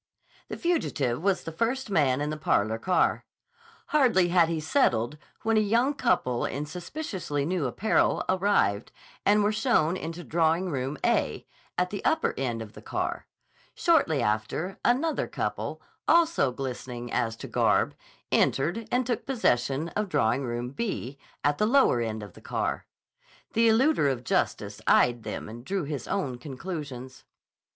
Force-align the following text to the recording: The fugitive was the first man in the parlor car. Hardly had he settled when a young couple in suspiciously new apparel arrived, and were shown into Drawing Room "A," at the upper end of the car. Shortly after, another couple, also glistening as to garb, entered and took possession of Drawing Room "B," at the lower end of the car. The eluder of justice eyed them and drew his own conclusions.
The 0.47 0.57
fugitive 0.57 1.21
was 1.21 1.43
the 1.43 1.51
first 1.51 1.91
man 1.91 2.21
in 2.21 2.31
the 2.31 2.35
parlor 2.35 2.79
car. 2.79 3.23
Hardly 3.89 4.29
had 4.29 4.49
he 4.49 4.59
settled 4.59 5.19
when 5.43 5.57
a 5.57 5.59
young 5.59 5.93
couple 5.93 6.43
in 6.43 6.65
suspiciously 6.65 7.45
new 7.45 7.67
apparel 7.67 8.23
arrived, 8.27 8.91
and 9.27 9.43
were 9.43 9.51
shown 9.51 9.95
into 9.95 10.23
Drawing 10.23 10.71
Room 10.71 10.97
"A," 11.05 11.45
at 11.77 11.91
the 11.91 12.03
upper 12.03 12.33
end 12.35 12.63
of 12.63 12.73
the 12.73 12.81
car. 12.81 13.27
Shortly 13.75 14.23
after, 14.23 14.79
another 14.83 15.27
couple, 15.27 15.79
also 16.07 16.51
glistening 16.51 17.11
as 17.11 17.35
to 17.35 17.47
garb, 17.47 17.93
entered 18.31 18.87
and 18.91 19.05
took 19.05 19.27
possession 19.27 19.89
of 19.89 20.09
Drawing 20.09 20.43
Room 20.43 20.71
"B," 20.71 21.19
at 21.43 21.59
the 21.59 21.67
lower 21.67 22.01
end 22.01 22.23
of 22.23 22.33
the 22.33 22.41
car. 22.41 22.87
The 23.53 23.67
eluder 23.69 24.09
of 24.11 24.23
justice 24.23 24.81
eyed 24.87 25.21
them 25.21 25.47
and 25.47 25.63
drew 25.63 25.83
his 25.83 26.07
own 26.07 26.39
conclusions. 26.39 27.23